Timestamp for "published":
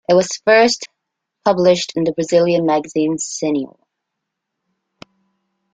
1.45-1.91